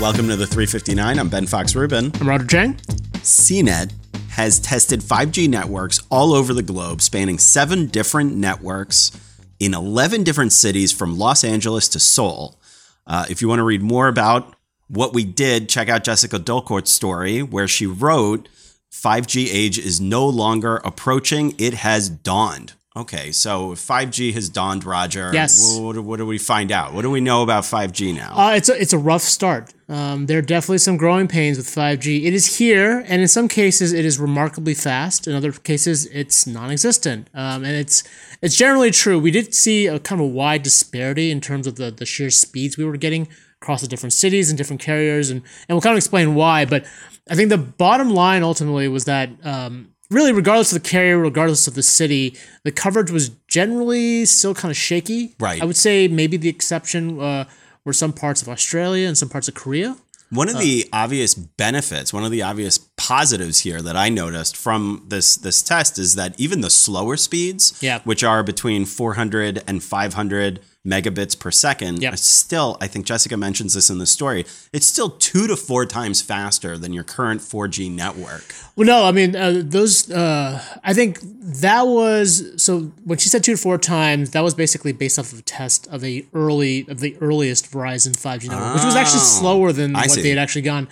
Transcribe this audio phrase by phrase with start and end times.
[0.00, 1.18] Welcome to the 359.
[1.18, 2.10] I'm Ben Fox Rubin.
[2.22, 2.74] I'm Roger Cheng.
[3.18, 3.92] CNET
[4.30, 9.12] has tested 5G networks all over the globe, spanning seven different networks
[9.58, 12.58] in 11 different cities from Los Angeles to Seoul.
[13.06, 14.56] Uh, if you want to read more about
[14.88, 18.48] what we did, check out Jessica Dolcourt's story, where she wrote
[18.90, 22.72] 5G age is no longer approaching, it has dawned.
[22.96, 25.30] Okay, so 5G has dawned, Roger.
[25.32, 25.78] Yes.
[25.78, 26.92] What, what, what do we find out?
[26.92, 28.36] What do we know about 5G now?
[28.36, 29.72] Uh, it's a, it's a rough start.
[29.88, 32.24] Um, there are definitely some growing pains with 5G.
[32.24, 35.28] It is here, and in some cases, it is remarkably fast.
[35.28, 37.28] In other cases, it's non-existent.
[37.32, 38.02] Um, and it's
[38.42, 39.20] it's generally true.
[39.20, 42.30] We did see a kind of a wide disparity in terms of the, the sheer
[42.30, 43.28] speeds we were getting
[43.62, 46.64] across the different cities and different carriers, and, and we'll kind of explain why.
[46.64, 46.86] But
[47.30, 51.66] I think the bottom line ultimately was that um, really, regardless of the carrier, regardless
[51.66, 55.34] of the city, the coverage was generally still kind of shaky.
[55.38, 55.62] Right.
[55.62, 57.44] I would say maybe the exception uh,
[57.84, 59.96] were some parts of Australia and some parts of Korea.
[60.30, 62.78] One of the obvious benefits, one of the obvious
[63.14, 67.74] positives here that I noticed from this this test is that even the slower speeds,
[67.80, 67.98] Yeah.
[68.04, 72.12] which are between 400 and 500 megabits per second, Yep.
[72.14, 75.84] are still, I think Jessica mentions this in the story, it's still two to four
[75.86, 78.44] times faster than your current 4G network.
[78.76, 79.94] Well, no, I mean uh, those.
[80.10, 81.18] Uh, I think
[81.64, 82.28] that was
[82.66, 84.30] so when she said two to four times.
[84.30, 88.14] That was basically based off of a test of a early of the earliest Verizon
[88.24, 90.22] five G network, which was actually Oh, slower than I what see.
[90.22, 90.86] they had actually gone.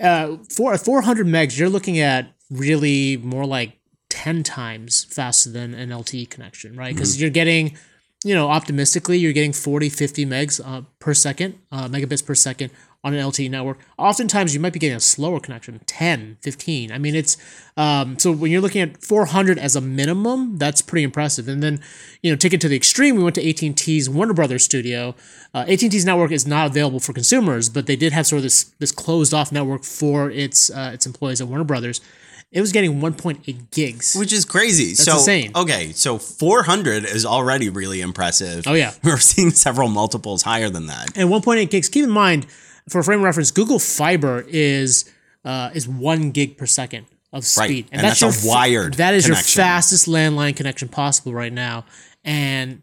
[0.00, 3.78] Uh, for four hundred megs, you're looking at really more like
[4.08, 6.88] ten times faster than an LTE connection, right?
[6.88, 6.96] Mm-hmm.
[6.96, 7.76] Because you're getting
[8.24, 12.70] you know, optimistically, you're getting 40, 50 megs uh, per second, uh, megabits per second
[13.04, 13.78] on an LTE network.
[13.98, 16.90] Oftentimes, you might be getting a slower connection, 10, 15.
[16.90, 17.36] I mean, it's
[17.76, 21.46] um, so when you're looking at 400 as a minimum, that's pretty impressive.
[21.46, 21.80] And then,
[22.22, 25.14] you know, take it to the extreme, we went to AT&T's Warner Brothers studio.
[25.52, 28.64] Uh, AT&T's network is not available for consumers, but they did have sort of this
[28.78, 32.00] this closed off network for its uh, its employees at Warner Brothers.
[32.54, 34.14] It was getting 1.8 gigs.
[34.16, 34.94] Which is crazy.
[34.94, 35.50] so insane.
[35.56, 38.64] okay, so 400 is already really impressive.
[38.66, 38.92] Oh, yeah.
[39.02, 41.16] We're seeing several multiples higher than that.
[41.16, 41.88] and 1.8 gigs.
[41.88, 42.46] Keep in mind,
[42.88, 45.10] for frame reference, Google Fiber is
[45.44, 49.24] uh, is one gig per second of speed, and that's a your wired That is
[49.26, 49.60] connection.
[49.60, 51.84] your fastest landline connection possible right now,
[52.24, 52.82] and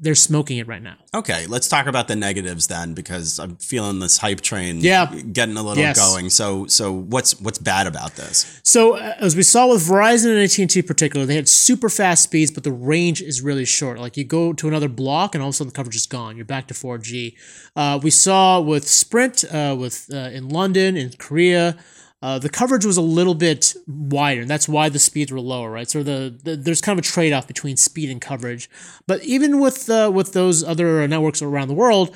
[0.00, 0.96] they're smoking it right now.
[1.14, 5.06] Okay, let's talk about the negatives then, because I'm feeling this hype train Yeah.
[5.32, 5.98] getting a little Yes.
[5.98, 6.30] going.
[6.30, 8.60] So, so what's what's bad about this?
[8.62, 11.48] So uh, as we saw with Verizon and AT and T, in particular, they had
[11.48, 13.98] super fast speeds, but the range is really short.
[13.98, 16.36] Like you go to another block, and all of a sudden the coverage is gone.
[16.36, 17.34] You're back to 4G.
[17.74, 21.76] Uh, we saw with Sprint, uh, with uh, in London, in Korea.
[22.22, 25.70] Uh, the coverage was a little bit wider, and that's why the speeds were lower,
[25.70, 25.88] right?
[25.88, 28.68] So the, the there's kind of a trade off between speed and coverage.
[29.06, 32.14] But even with uh, with those other networks around the world,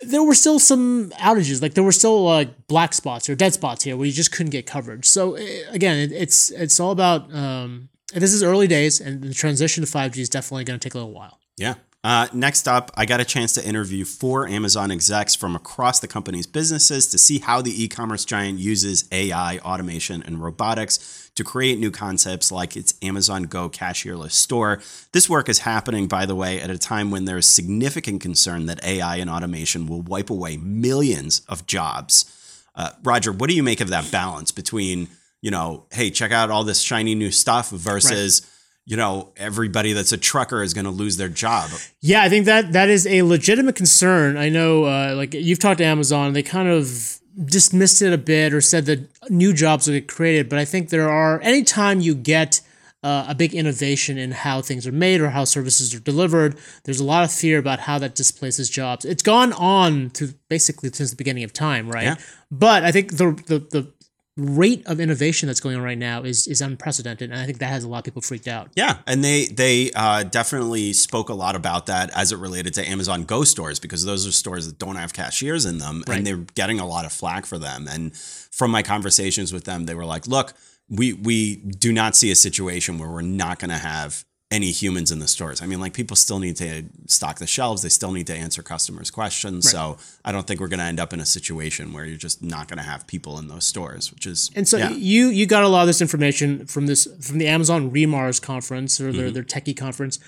[0.00, 1.62] there were still some outages.
[1.62, 4.50] Like there were still like black spots or dead spots here where you just couldn't
[4.50, 5.06] get coverage.
[5.06, 7.32] So eh, again, it, it's it's all about.
[7.32, 10.84] Um, this is early days, and the transition to five G is definitely going to
[10.84, 11.38] take a little while.
[11.56, 11.74] Yeah.
[12.06, 16.06] Uh, next up, I got a chance to interview four Amazon execs from across the
[16.06, 21.80] company's businesses to see how the e-commerce giant uses AI, automation, and robotics to create
[21.80, 24.80] new concepts like its Amazon Go cashierless store.
[25.10, 28.66] This work is happening, by the way, at a time when there is significant concern
[28.66, 32.62] that AI and automation will wipe away millions of jobs.
[32.76, 35.08] Uh, Roger, what do you make of that balance between,
[35.42, 38.48] you know, hey, check out all this shiny new stuff versus,
[38.86, 41.70] you know, everybody that's a trucker is going to lose their job?
[42.00, 44.36] Yeah, I think that that is a legitimate concern.
[44.36, 48.54] I know, uh, like you've talked to Amazon, they kind of dismissed it a bit
[48.54, 50.48] or said that new jobs will get created.
[50.48, 52.60] But I think there are anytime you get
[53.02, 57.00] uh, a big innovation in how things are made or how services are delivered, there's
[57.00, 59.04] a lot of fear about how that displaces jobs.
[59.04, 62.04] It's gone on to basically since the beginning of time, right?
[62.04, 62.16] Yeah.
[62.50, 63.92] But I think the the the
[64.36, 67.70] rate of innovation that's going on right now is is unprecedented, and I think that
[67.70, 68.70] has a lot of people freaked out.
[68.74, 72.86] Yeah, and they they uh, definitely spoke a lot about that as it related to
[72.88, 76.18] Amazon Go stores because those are stores that don't have cashiers in them, Right.
[76.18, 77.88] and they're getting a lot of flack for them.
[77.88, 80.52] And from my conversations with them, they were like, "Look,
[80.88, 84.24] we we do not see a situation where we're not going to have
[84.56, 85.58] any humans in the stores.
[85.62, 86.70] I mean, like people still need to
[87.06, 87.78] stock the shelves.
[87.82, 89.70] They still need to answer customers' questions.
[89.74, 89.80] So
[90.24, 92.64] I don't think we're going to end up in a situation where you're just not
[92.68, 94.90] going to have people in those stores, which is And so yeah.
[95.12, 98.92] you you got a lot of this information from this from the Amazon re:MARS conference
[99.00, 99.18] or Mm-hmm.
[99.18, 100.18] their their techie conference.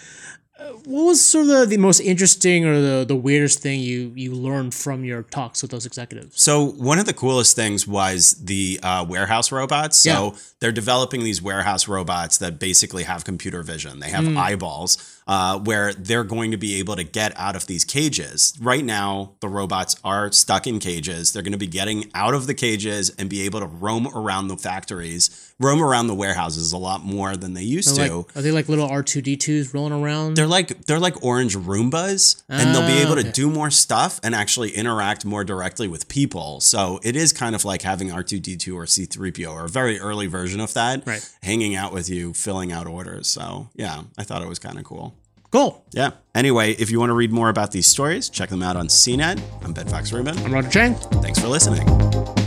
[0.58, 4.12] Uh, what was sort of the, the most interesting or the, the weirdest thing you
[4.16, 6.40] you learned from your talks with those executives?
[6.40, 9.98] So one of the coolest things was the uh, warehouse robots.
[9.98, 10.38] So Yeah.
[10.60, 14.00] they're developing these warehouse robots that basically have computer vision.
[14.00, 14.36] They have Mm.
[14.36, 15.14] eyeballs.
[15.30, 18.54] uh, where they're going to be able to get out of these cages.
[18.62, 21.32] Right now, the robots are stuck in cages.
[21.32, 24.48] They're going to be getting out of the cages and be able to roam around
[24.48, 28.16] the factories, roam around the warehouses a lot more than they used They're to.
[28.16, 30.32] like, are they like little R two D twos rolling around?
[30.38, 33.30] They're like they're like orange Roombas, and they'll be Ah, able to okay.
[33.32, 36.60] do more stuff and actually interact more directly with people.
[36.60, 39.50] So it is kind of like having R two D two or C three PO
[39.52, 41.28] or a very early version of that, Right.
[41.42, 43.28] hanging out with you, filling out orders.
[43.28, 45.14] So yeah, I thought it was kind of cool.
[45.50, 45.84] cool.
[45.92, 46.10] Yeah.
[46.34, 49.40] Anyway, if you want to read more about these stories, check them out on CNET.
[49.64, 50.36] I'm Ben Fox Rubin.
[50.38, 50.94] I'm Roger Cheng.
[51.22, 52.37] Thanks for listening.